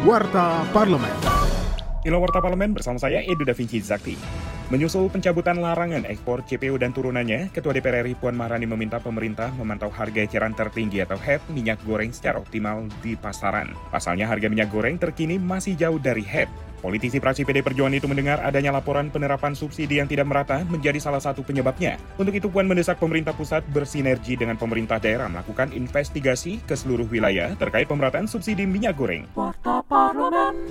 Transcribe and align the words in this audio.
Warta 0.00 0.64
Parlemen. 0.72 1.12
Ilo 2.08 2.24
Warta 2.24 2.40
Parlemen 2.40 2.72
bersama 2.72 2.96
saya 2.96 3.20
Edu 3.20 3.44
Da 3.44 3.52
Vinci 3.52 3.84
Zakti. 3.84 4.16
Menyusul 4.70 5.10
pencabutan 5.10 5.58
larangan 5.58 6.06
ekspor 6.06 6.46
CPO 6.46 6.78
dan 6.78 6.94
turunannya, 6.94 7.50
Ketua 7.50 7.74
DPR 7.74 8.06
RI 8.06 8.14
Puan 8.14 8.38
Maharani 8.38 8.70
meminta 8.70 9.02
pemerintah 9.02 9.50
memantau 9.58 9.90
harga 9.90 10.22
eceran 10.22 10.54
tertinggi 10.54 11.02
atau 11.02 11.18
HEP 11.18 11.50
minyak 11.50 11.82
goreng 11.82 12.14
secara 12.14 12.38
optimal 12.38 12.86
di 13.02 13.18
pasaran. 13.18 13.74
Pasalnya 13.90 14.30
harga 14.30 14.46
minyak 14.46 14.70
goreng 14.70 14.94
terkini 14.94 15.42
masih 15.42 15.74
jauh 15.74 15.98
dari 15.98 16.22
HEP. 16.22 16.46
Politisi 16.86 17.18
praksi 17.18 17.42
PD 17.42 17.66
Perjuangan 17.66 17.98
itu 17.98 18.06
mendengar 18.06 18.38
adanya 18.46 18.70
laporan 18.70 19.10
penerapan 19.10 19.58
subsidi 19.58 19.98
yang 19.98 20.06
tidak 20.06 20.30
merata 20.30 20.62
menjadi 20.70 21.02
salah 21.02 21.18
satu 21.18 21.42
penyebabnya. 21.42 21.98
Untuk 22.14 22.38
itu 22.38 22.46
Puan 22.46 22.70
mendesak 22.70 23.02
pemerintah 23.02 23.34
pusat 23.34 23.66
bersinergi 23.74 24.38
dengan 24.38 24.54
pemerintah 24.54 25.02
daerah 25.02 25.26
melakukan 25.26 25.74
investigasi 25.74 26.62
ke 26.62 26.78
seluruh 26.78 27.10
wilayah 27.10 27.58
terkait 27.58 27.90
pemerataan 27.90 28.30
subsidi 28.30 28.70
minyak 28.70 28.94
goreng. 28.94 29.26
Warta 29.34 29.82
Parlemen. 29.90 30.69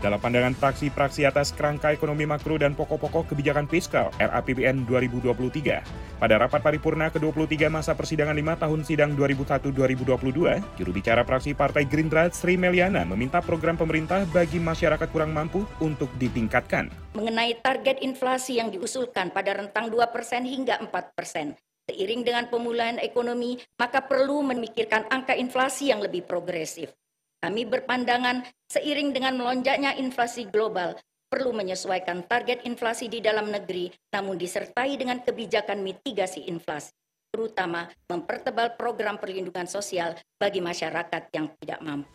Dalam 0.00 0.16
pandangan 0.16 0.56
fraksi-fraksi 0.56 1.28
atas 1.28 1.52
kerangka 1.52 1.92
ekonomi 1.92 2.24
makro 2.24 2.56
dan 2.56 2.72
pokok-pokok 2.72 3.36
kebijakan 3.36 3.68
fiskal 3.68 4.08
RAPBN 4.16 4.88
2023, 4.88 5.84
pada 6.16 6.34
rapat 6.40 6.64
paripurna 6.64 7.12
ke-23 7.12 7.68
masa 7.68 7.92
persidangan 7.92 8.32
5 8.32 8.64
tahun 8.64 8.80
sidang 8.80 9.12
2001-2022, 9.12 10.80
juru 10.80 10.90
bicara 10.96 11.20
fraksi 11.20 11.52
Partai 11.52 11.84
Gerindra 11.84 12.32
Sri 12.32 12.56
Meliana 12.56 13.04
meminta 13.04 13.44
program 13.44 13.76
pemerintah 13.76 14.24
bagi 14.32 14.56
masyarakat 14.56 15.04
kurang 15.12 15.36
mampu 15.36 15.68
untuk 15.84 16.08
ditingkatkan. 16.16 16.88
Mengenai 17.12 17.60
target 17.60 18.00
inflasi 18.00 18.56
yang 18.56 18.72
diusulkan 18.72 19.28
pada 19.36 19.52
rentang 19.52 19.92
2% 19.92 20.00
hingga 20.48 20.80
4%, 20.80 21.60
Seiring 21.92 22.22
dengan 22.22 22.46
pemulihan 22.48 22.96
ekonomi, 23.02 23.58
maka 23.76 24.00
perlu 24.00 24.46
memikirkan 24.46 25.10
angka 25.10 25.34
inflasi 25.34 25.90
yang 25.90 25.98
lebih 25.98 26.22
progresif. 26.22 26.94
Kami 27.40 27.64
berpandangan 27.64 28.44
seiring 28.68 29.16
dengan 29.16 29.32
melonjaknya 29.40 29.96
inflasi 29.96 30.44
global, 30.52 30.92
perlu 31.32 31.56
menyesuaikan 31.56 32.28
target 32.28 32.68
inflasi 32.68 33.08
di 33.08 33.24
dalam 33.24 33.48
negeri, 33.48 33.88
namun 34.12 34.36
disertai 34.36 35.00
dengan 35.00 35.24
kebijakan 35.24 35.80
mitigasi 35.80 36.52
inflasi, 36.52 36.92
terutama 37.32 37.88
mempertebal 38.12 38.76
program 38.76 39.16
perlindungan 39.16 39.64
sosial 39.64 40.20
bagi 40.36 40.60
masyarakat 40.60 41.32
yang 41.32 41.48
tidak 41.64 41.80
mampu. 41.80 42.12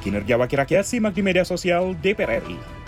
Kinerja 0.00 0.40
Wakil 0.40 0.64
Rakyat 0.64 0.84
simak 0.88 1.12
di 1.12 1.20
media 1.20 1.44
sosial 1.44 1.92
DPR 2.00 2.40
RI. 2.40 2.85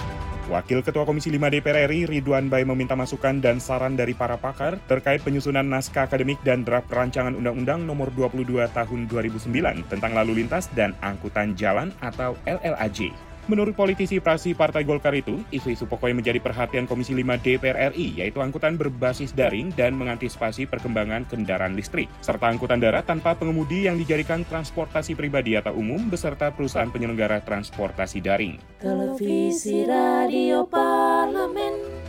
Wakil 0.48 0.80
Ketua 0.80 1.04
Komisi 1.04 1.28
5 1.28 1.60
DPR 1.60 1.92
RI 1.92 2.08
Ridwan 2.08 2.48
Bay 2.48 2.64
meminta 2.64 2.96
masukan 2.96 3.36
dan 3.36 3.60
saran 3.60 4.00
dari 4.00 4.16
para 4.16 4.40
pakar 4.40 4.80
terkait 4.88 5.20
penyusunan 5.20 5.60
naskah 5.60 6.08
akademik 6.08 6.40
dan 6.40 6.64
draft 6.64 6.88
rancangan 6.88 7.36
Undang-Undang 7.36 7.84
Nomor 7.84 8.08
22 8.16 8.64
Tahun 8.72 9.00
2009 9.12 9.44
tentang 9.92 10.16
lalu 10.16 10.40
lintas 10.40 10.72
dan 10.72 10.96
angkutan 11.04 11.52
jalan 11.52 11.92
atau 12.00 12.32
LLAJ. 12.48 13.27
Menurut 13.48 13.72
politisi 13.72 14.20
praksi 14.20 14.52
Partai 14.52 14.84
Golkar 14.84 15.16
itu, 15.16 15.40
isu-isu 15.48 15.88
pokok 15.88 16.12
yang 16.12 16.20
menjadi 16.20 16.36
perhatian 16.36 16.84
Komisi 16.84 17.16
5 17.16 17.40
DPR 17.40 17.96
RI 17.96 18.20
yaitu 18.20 18.44
angkutan 18.44 18.76
berbasis 18.76 19.32
daring 19.32 19.72
dan 19.72 19.96
mengantisipasi 19.96 20.68
perkembangan 20.68 21.24
kendaraan 21.24 21.72
listrik, 21.72 22.12
serta 22.20 22.52
angkutan 22.52 22.76
darat 22.76 23.08
tanpa 23.08 23.32
pengemudi 23.40 23.88
yang 23.88 23.96
dijadikan 23.96 24.44
transportasi 24.44 25.16
pribadi 25.16 25.56
atau 25.56 25.72
umum 25.72 26.12
beserta 26.12 26.52
perusahaan 26.52 26.92
penyelenggara 26.92 27.40
transportasi 27.40 28.20
daring. 28.20 28.60
Televisi 28.84 29.80
Radio 29.88 30.68
Parlemen. 30.68 32.04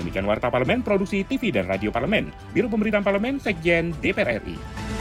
Demikian 0.00 0.24
Warta 0.24 0.48
Parlemen, 0.48 0.80
Produksi 0.80 1.20
TV 1.28 1.52
dan 1.52 1.68
Radio 1.68 1.92
Parlemen, 1.92 2.32
Biro 2.56 2.72
Pemberitaan 2.72 3.04
Parlemen, 3.04 3.36
Sekjen 3.44 3.92
DPR 4.00 4.40
RI. 4.40 4.95